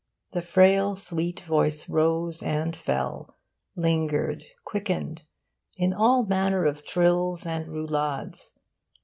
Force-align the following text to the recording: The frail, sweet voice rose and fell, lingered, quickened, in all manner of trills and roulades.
The 0.31 0.41
frail, 0.41 0.95
sweet 0.95 1.41
voice 1.41 1.87
rose 1.87 2.41
and 2.41 2.75
fell, 2.75 3.37
lingered, 3.75 4.45
quickened, 4.65 5.21
in 5.77 5.93
all 5.93 6.25
manner 6.25 6.65
of 6.65 6.83
trills 6.83 7.45
and 7.45 7.67
roulades. 7.67 8.51